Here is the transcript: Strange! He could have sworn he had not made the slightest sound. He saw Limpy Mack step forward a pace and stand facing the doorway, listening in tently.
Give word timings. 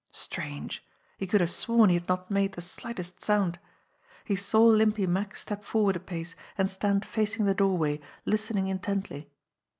Strange! 0.09 0.83
He 1.19 1.27
could 1.27 1.41
have 1.41 1.51
sworn 1.51 1.91
he 1.91 1.95
had 1.97 2.07
not 2.07 2.31
made 2.31 2.53
the 2.53 2.61
slightest 2.61 3.21
sound. 3.21 3.59
He 4.25 4.35
saw 4.35 4.65
Limpy 4.65 5.05
Mack 5.05 5.35
step 5.35 5.63
forward 5.63 5.95
a 5.95 5.99
pace 5.99 6.35
and 6.57 6.71
stand 6.71 7.05
facing 7.05 7.45
the 7.45 7.53
doorway, 7.53 7.99
listening 8.25 8.65
in 8.67 8.79
tently. 8.79 9.27